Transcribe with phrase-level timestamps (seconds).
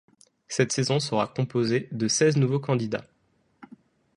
[0.47, 3.05] Cette saison sera composée de seize nouveaux candidats.